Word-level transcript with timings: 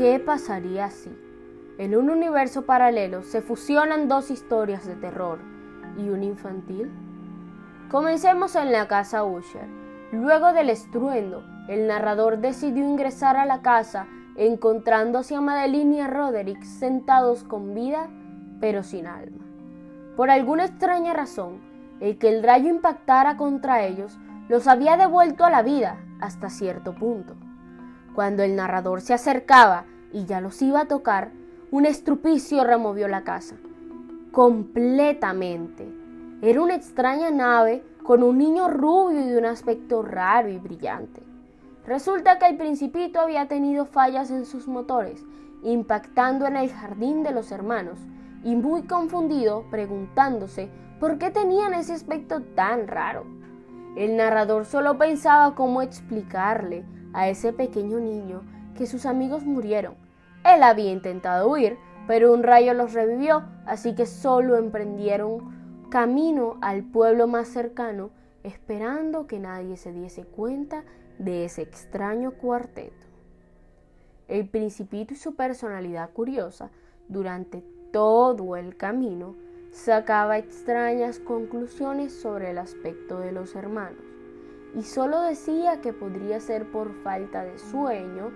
¿Qué 0.00 0.18
pasaría 0.18 0.88
si? 0.88 1.10
En 1.76 1.94
un 1.94 2.08
universo 2.08 2.64
paralelo 2.64 3.22
se 3.22 3.42
fusionan 3.42 4.08
dos 4.08 4.30
historias 4.30 4.86
de 4.86 4.96
terror 4.96 5.40
y 5.98 6.08
una 6.08 6.24
infantil. 6.24 6.90
Comencemos 7.90 8.56
en 8.56 8.72
la 8.72 8.88
casa 8.88 9.24
Usher. 9.24 9.68
Luego 10.10 10.54
del 10.54 10.70
estruendo, 10.70 11.44
el 11.68 11.86
narrador 11.86 12.38
decidió 12.38 12.82
ingresar 12.82 13.36
a 13.36 13.44
la 13.44 13.60
casa 13.60 14.06
encontrándose 14.36 15.34
a 15.34 15.42
Madeline 15.42 15.96
y 15.96 16.00
a 16.00 16.06
Roderick 16.06 16.62
sentados 16.62 17.44
con 17.44 17.74
vida 17.74 18.08
pero 18.58 18.82
sin 18.82 19.06
alma. 19.06 19.44
Por 20.16 20.30
alguna 20.30 20.64
extraña 20.64 21.12
razón, 21.12 21.60
el 22.00 22.16
que 22.16 22.30
el 22.30 22.42
rayo 22.42 22.70
impactara 22.70 23.36
contra 23.36 23.84
ellos 23.84 24.18
los 24.48 24.66
había 24.66 24.96
devuelto 24.96 25.44
a 25.44 25.50
la 25.50 25.60
vida 25.60 25.98
hasta 26.22 26.48
cierto 26.48 26.94
punto. 26.94 27.36
Cuando 28.14 28.42
el 28.42 28.56
narrador 28.56 29.00
se 29.00 29.14
acercaba 29.14 29.84
y 30.12 30.24
ya 30.24 30.40
los 30.40 30.60
iba 30.62 30.80
a 30.80 30.88
tocar, 30.88 31.30
un 31.70 31.86
estrupicio 31.86 32.64
removió 32.64 33.06
la 33.06 33.22
casa. 33.22 33.56
Completamente. 34.32 35.88
Era 36.42 36.62
una 36.62 36.74
extraña 36.74 37.30
nave 37.30 37.84
con 38.02 38.22
un 38.22 38.38
niño 38.38 38.68
rubio 38.68 39.20
y 39.20 39.28
de 39.28 39.38
un 39.38 39.44
aspecto 39.44 40.02
raro 40.02 40.48
y 40.48 40.58
brillante. 40.58 41.22
Resulta 41.86 42.38
que 42.38 42.46
el 42.46 42.56
principito 42.56 43.20
había 43.20 43.46
tenido 43.46 43.86
fallas 43.86 44.30
en 44.30 44.44
sus 44.44 44.66
motores, 44.66 45.24
impactando 45.62 46.46
en 46.46 46.56
el 46.56 46.70
jardín 46.70 47.22
de 47.22 47.32
los 47.32 47.52
hermanos, 47.52 47.98
y 48.42 48.56
muy 48.56 48.82
confundido 48.82 49.64
preguntándose 49.70 50.70
por 50.98 51.18
qué 51.18 51.30
tenían 51.30 51.74
ese 51.74 51.92
aspecto 51.92 52.42
tan 52.54 52.88
raro. 52.88 53.24
El 53.96 54.16
narrador 54.16 54.64
solo 54.64 54.98
pensaba 54.98 55.54
cómo 55.54 55.82
explicarle 55.82 56.84
a 57.12 57.28
ese 57.28 57.52
pequeño 57.52 58.00
niño 58.00 58.42
que 58.76 58.86
sus 58.86 59.06
amigos 59.06 59.44
murieron. 59.44 59.94
Él 60.44 60.62
había 60.62 60.90
intentado 60.90 61.50
huir, 61.50 61.76
pero 62.06 62.32
un 62.32 62.42
rayo 62.42 62.74
los 62.74 62.92
revivió, 62.92 63.44
así 63.66 63.94
que 63.94 64.06
solo 64.06 64.56
emprendieron 64.56 65.88
camino 65.90 66.56
al 66.60 66.82
pueblo 66.82 67.26
más 67.26 67.48
cercano, 67.48 68.10
esperando 68.42 69.26
que 69.26 69.38
nadie 69.38 69.76
se 69.76 69.92
diese 69.92 70.24
cuenta 70.24 70.84
de 71.18 71.44
ese 71.44 71.62
extraño 71.62 72.32
cuarteto. 72.32 73.06
El 74.28 74.48
principito 74.48 75.12
y 75.12 75.16
su 75.16 75.34
personalidad 75.34 76.10
curiosa 76.10 76.70
durante 77.08 77.62
todo 77.92 78.56
el 78.56 78.76
camino 78.76 79.34
sacaba 79.72 80.38
extrañas 80.38 81.18
conclusiones 81.18 82.12
sobre 82.12 82.50
el 82.50 82.58
aspecto 82.58 83.18
de 83.18 83.32
los 83.32 83.54
hermanos 83.54 84.09
y 84.74 84.82
solo 84.82 85.20
decía 85.22 85.80
que 85.80 85.92
podría 85.92 86.40
ser 86.40 86.70
por 86.70 86.92
falta 87.02 87.42
de 87.42 87.58
sueño 87.58 88.30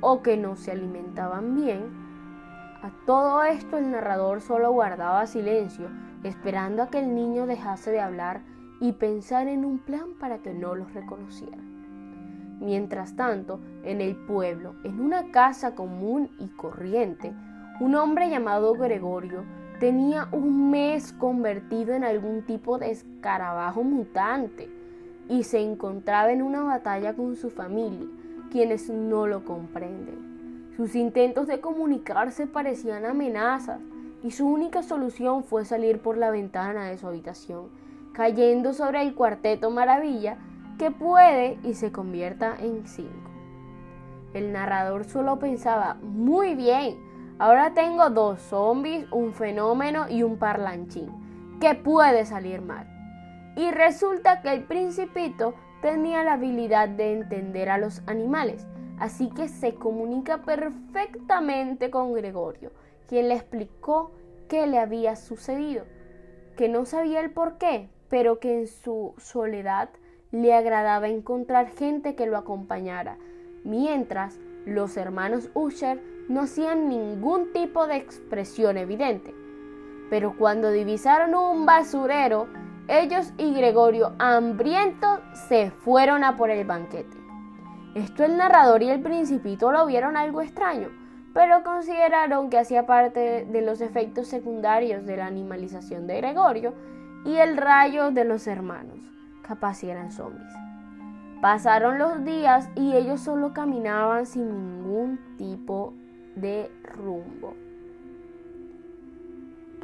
o 0.00 0.22
que 0.22 0.36
no 0.36 0.56
se 0.56 0.72
alimentaban 0.72 1.54
bien. 1.54 2.02
A 2.82 2.90
todo 3.06 3.42
esto 3.42 3.78
el 3.78 3.90
narrador 3.90 4.40
solo 4.40 4.72
guardaba 4.72 5.26
silencio, 5.26 5.88
esperando 6.22 6.82
a 6.82 6.88
que 6.88 6.98
el 6.98 7.14
niño 7.14 7.46
dejase 7.46 7.90
de 7.90 8.00
hablar 8.00 8.42
y 8.80 8.92
pensar 8.92 9.48
en 9.48 9.64
un 9.64 9.78
plan 9.78 10.14
para 10.18 10.38
que 10.38 10.52
no 10.52 10.74
los 10.74 10.92
reconociera. 10.92 11.58
Mientras 12.60 13.16
tanto, 13.16 13.60
en 13.82 14.00
el 14.00 14.16
pueblo, 14.16 14.74
en 14.84 15.00
una 15.00 15.30
casa 15.30 15.74
común 15.74 16.30
y 16.38 16.48
corriente, 16.48 17.32
un 17.80 17.94
hombre 17.94 18.30
llamado 18.30 18.74
Gregorio 18.74 19.44
tenía 19.80 20.28
un 20.30 20.70
mes 20.70 21.12
convertido 21.12 21.94
en 21.94 22.04
algún 22.04 22.42
tipo 22.42 22.78
de 22.78 22.92
escarabajo 22.92 23.82
mutante 23.82 24.81
y 25.28 25.44
se 25.44 25.60
encontraba 25.60 26.32
en 26.32 26.42
una 26.42 26.62
batalla 26.62 27.14
con 27.14 27.36
su 27.36 27.50
familia, 27.50 28.06
quienes 28.50 28.90
no 28.90 29.26
lo 29.26 29.44
comprenden. 29.44 30.72
Sus 30.76 30.94
intentos 30.94 31.46
de 31.46 31.60
comunicarse 31.60 32.46
parecían 32.46 33.04
amenazas 33.04 33.80
y 34.22 34.30
su 34.30 34.46
única 34.46 34.82
solución 34.82 35.44
fue 35.44 35.64
salir 35.64 36.00
por 36.00 36.16
la 36.16 36.30
ventana 36.30 36.86
de 36.86 36.98
su 36.98 37.06
habitación, 37.06 37.68
cayendo 38.12 38.72
sobre 38.72 39.02
el 39.02 39.14
cuarteto 39.14 39.70
maravilla 39.70 40.38
que 40.78 40.90
puede 40.90 41.58
y 41.62 41.74
se 41.74 41.92
convierta 41.92 42.56
en 42.60 42.86
cinco. 42.86 43.30
El 44.34 44.52
narrador 44.52 45.04
solo 45.04 45.38
pensaba, 45.38 45.96
muy 46.02 46.54
bien, 46.54 46.96
ahora 47.38 47.74
tengo 47.74 48.08
dos 48.10 48.40
zombies, 48.40 49.06
un 49.12 49.34
fenómeno 49.34 50.06
y 50.08 50.22
un 50.22 50.38
parlanchín. 50.38 51.10
¿Qué 51.60 51.74
puede 51.74 52.24
salir 52.24 52.62
mal? 52.62 52.91
Y 53.56 53.70
resulta 53.70 54.40
que 54.42 54.52
el 54.52 54.64
principito 54.64 55.54
tenía 55.82 56.22
la 56.24 56.34
habilidad 56.34 56.88
de 56.88 57.12
entender 57.12 57.68
a 57.68 57.78
los 57.78 58.02
animales, 58.06 58.66
así 58.98 59.28
que 59.30 59.48
se 59.48 59.74
comunica 59.74 60.42
perfectamente 60.42 61.90
con 61.90 62.14
Gregorio, 62.14 62.70
quien 63.08 63.28
le 63.28 63.34
explicó 63.34 64.12
qué 64.48 64.66
le 64.66 64.78
había 64.78 65.16
sucedido, 65.16 65.84
que 66.56 66.68
no 66.68 66.86
sabía 66.86 67.20
el 67.20 67.30
por 67.30 67.58
qué, 67.58 67.90
pero 68.08 68.38
que 68.38 68.60
en 68.60 68.66
su 68.68 69.14
soledad 69.18 69.90
le 70.30 70.54
agradaba 70.54 71.08
encontrar 71.08 71.68
gente 71.68 72.14
que 72.14 72.26
lo 72.26 72.36
acompañara, 72.36 73.18
mientras 73.64 74.38
los 74.64 74.96
hermanos 74.96 75.50
Usher 75.54 76.00
no 76.28 76.42
hacían 76.42 76.88
ningún 76.88 77.52
tipo 77.52 77.86
de 77.86 77.96
expresión 77.96 78.78
evidente. 78.78 79.34
Pero 80.08 80.36
cuando 80.38 80.70
divisaron 80.70 81.34
un 81.34 81.66
basurero, 81.66 82.46
ellos 82.88 83.32
y 83.38 83.52
Gregorio, 83.54 84.12
hambrientos, 84.18 85.20
se 85.48 85.70
fueron 85.70 86.24
a 86.24 86.36
por 86.36 86.50
el 86.50 86.66
banquete. 86.66 87.16
Esto 87.94 88.24
el 88.24 88.36
narrador 88.36 88.82
y 88.82 88.90
el 88.90 89.02
principito 89.02 89.70
lo 89.70 89.86
vieron 89.86 90.16
algo 90.16 90.40
extraño, 90.40 90.88
pero 91.34 91.62
consideraron 91.62 92.50
que 92.50 92.58
hacía 92.58 92.86
parte 92.86 93.46
de 93.50 93.62
los 93.62 93.80
efectos 93.80 94.28
secundarios 94.28 95.04
de 95.06 95.16
la 95.16 95.26
animalización 95.26 96.06
de 96.06 96.16
Gregorio 96.18 96.74
y 97.24 97.36
el 97.36 97.56
rayo 97.56 98.10
de 98.10 98.24
los 98.24 98.46
hermanos 98.46 98.98
capaz 99.42 99.82
eran 99.84 100.10
zombies. 100.10 100.52
Pasaron 101.40 101.98
los 101.98 102.24
días 102.24 102.68
y 102.74 102.94
ellos 102.94 103.20
solo 103.20 103.52
caminaban 103.52 104.26
sin 104.26 104.48
ningún 104.48 105.18
tipo 105.36 105.92
de 106.36 106.70
rumbo, 106.82 107.54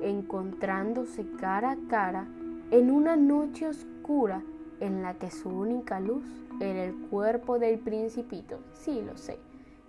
encontrándose 0.00 1.26
cara 1.38 1.72
a 1.72 1.76
cara 1.90 2.26
en 2.70 2.90
una 2.90 3.16
noche 3.16 3.66
oscura 3.66 4.42
en 4.80 5.02
la 5.02 5.14
que 5.14 5.30
su 5.30 5.48
única 5.48 6.00
luz 6.00 6.24
era 6.60 6.84
el 6.84 6.94
cuerpo 6.94 7.58
del 7.58 7.78
principito. 7.78 8.58
Sí, 8.72 9.02
lo 9.02 9.16
sé, 9.16 9.38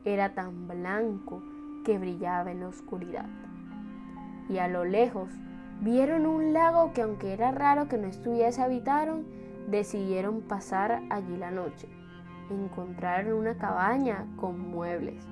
era 0.06 0.34
tan 0.34 0.68
blanco 0.68 1.44
que 1.84 1.98
brillaba 1.98 2.52
en 2.52 2.62
la 2.62 2.70
oscuridad. 2.70 3.26
Y 4.48 4.60
a 4.60 4.68
lo 4.68 4.86
lejos 4.86 5.30
vieron 5.82 6.26
un 6.26 6.54
lago 6.54 6.94
que 6.94 7.02
aunque 7.02 7.34
era 7.34 7.52
raro 7.52 7.88
que 7.88 7.98
no 7.98 8.08
estuviese 8.08 8.62
habitaron, 8.62 9.26
decidieron 9.68 10.42
pasar 10.42 11.04
allí 11.10 11.36
la 11.38 11.52
noche. 11.52 11.88
Encontraron 12.50 13.34
una 13.34 13.58
cabaña 13.58 14.26
con 14.38 14.72
muebles 14.72 15.28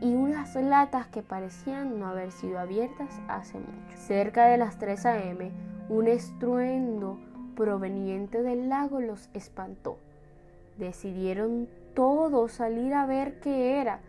y 0.00 0.14
unas 0.14 0.54
latas 0.54 1.08
que 1.08 1.22
parecían 1.22 1.98
no 1.98 2.06
haber 2.06 2.30
sido 2.30 2.58
abiertas 2.58 3.20
hace 3.28 3.58
mucho. 3.58 3.96
Cerca 3.96 4.46
de 4.46 4.58
las 4.58 4.78
3 4.78 5.06
a.m., 5.06 5.73
un 5.88 6.08
estruendo 6.08 7.18
proveniente 7.54 8.42
del 8.42 8.68
lago 8.68 9.00
los 9.00 9.28
espantó. 9.34 9.98
Decidieron 10.78 11.68
todos 11.94 12.52
salir 12.52 12.94
a 12.94 13.06
ver 13.06 13.40
qué 13.40 13.80
era, 13.80 14.00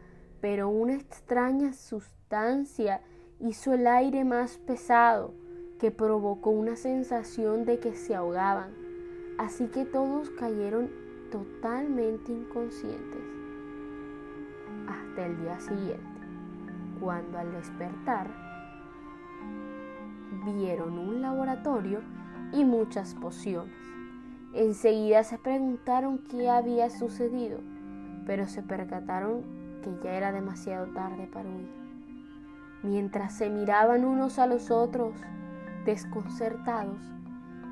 pero 0.41 0.69
una 0.69 0.96
extraña 0.96 1.74
sustancia 1.74 3.02
hizo 3.40 3.74
el 3.74 3.88
aire 3.88 4.24
más 4.24 4.58
pesado, 4.58 5.34
que 5.80 5.91
provocó 5.91 6.50
una 6.50 6.75
sensación 6.75 7.66
de 7.66 7.80
que 7.80 7.94
se 7.94 8.16
ahogaban 8.16 8.86
Así 9.38 9.68
que 9.68 9.84
todos 9.84 10.30
cayeron 10.31 10.89
totalmente 11.30 12.31
inconscientes 12.31 13.21
hasta 14.88 15.25
el 15.25 15.42
día 15.42 15.60
siguiente, 15.60 16.21
cuando 17.01 17.38
al 17.38 17.51
despertar 17.51 18.44
vieron 20.45 20.98
un 20.98 21.22
laboratorio 21.22 22.01
y 22.51 22.63
muchas 22.63 23.16
pociones. 23.16 23.74
Enseguida 24.54 25.24
se 25.24 25.38
preguntaron 25.38 26.19
qué 26.30 26.50
había 26.50 26.89
sucedido, 26.89 27.60
pero 28.25 28.48
se 28.48 28.63
percataron 28.63 29.44
que 29.83 29.92
ya 30.04 30.13
era 30.13 30.31
demasiado 30.31 30.88
tarde 30.94 31.27
para 31.31 31.50
huir. 31.50 31.69
Mientras 32.83 33.38
se 33.38 33.50
miraban 33.50 34.06
unos 34.06 34.39
a 34.39 34.48
los 34.48 34.72
otros, 34.72 35.13
desconcertados, 35.86 37.00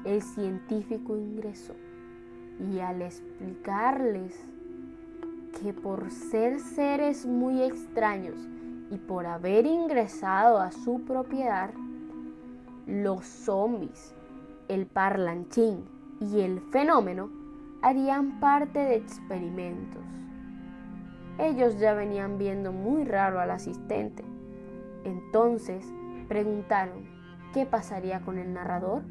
el 0.05 0.21
científico 0.21 1.17
ingresó 1.17 1.73
y 2.59 2.79
al 2.79 3.01
explicarles 3.01 4.37
que 5.61 5.73
por 5.73 6.11
ser 6.11 6.59
seres 6.59 7.25
muy 7.25 7.61
extraños 7.61 8.37
y 8.91 8.97
por 8.97 9.25
haber 9.25 9.65
ingresado 9.65 10.59
a 10.59 10.71
su 10.71 11.01
propiedad, 11.05 11.71
los 12.85 13.25
zombies, 13.25 14.13
el 14.67 14.85
parlanchín 14.85 15.85
y 16.19 16.41
el 16.41 16.59
fenómeno 16.59 17.29
harían 17.81 18.39
parte 18.39 18.79
de 18.79 18.95
experimentos. 18.95 20.01
ellos 21.37 21.79
ya 21.79 21.93
venían 21.93 22.37
viendo 22.37 22.71
muy 22.71 23.05
raro 23.05 23.39
al 23.39 23.51
asistente. 23.51 24.23
Entonces 25.03 25.85
preguntaron 26.27 27.05
qué 27.53 27.65
pasaría 27.65 28.21
con 28.21 28.37
el 28.37 28.53
narrador. 28.53 29.03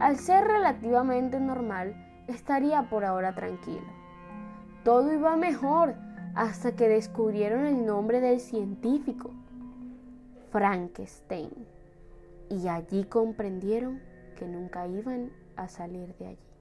Al 0.00 0.16
ser 0.16 0.44
relativamente 0.44 1.38
normal, 1.38 1.94
estaría 2.26 2.90
por 2.90 3.04
ahora 3.04 3.34
tranquilo. 3.34 3.86
Todo 4.82 5.12
iba 5.12 5.36
mejor 5.36 5.94
hasta 6.34 6.74
que 6.74 6.88
descubrieron 6.88 7.64
el 7.64 7.86
nombre 7.86 8.20
del 8.20 8.40
científico, 8.40 9.30
Frankenstein, 10.50 11.50
y 12.54 12.68
allí 12.68 13.04
comprendieron 13.04 14.00
que 14.36 14.46
nunca 14.46 14.86
iban 14.86 15.32
a 15.56 15.68
salir 15.68 16.14
de 16.16 16.26
allí. 16.28 16.53